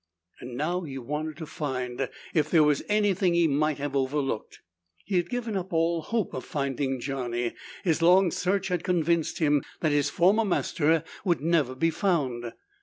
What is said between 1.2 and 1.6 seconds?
to